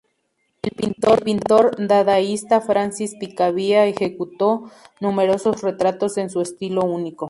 [0.63, 0.71] El
[1.23, 7.19] pintor dadaísta Francis Picabia ejecutó numerosos retratos en su estilo único.